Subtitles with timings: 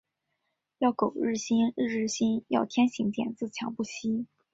[0.79, 2.43] 要苟日新，日日新。
[2.47, 4.25] 要天行健，自强不息。